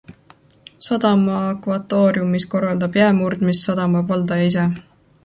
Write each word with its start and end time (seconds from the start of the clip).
Sadama 0.85 1.35
akvatooriumis 1.49 2.47
korraldab 2.53 2.97
jää 3.01 3.13
murdmist 3.19 3.69
sadama 3.71 4.03
valdaja 4.13 4.49
ise. 4.53 4.65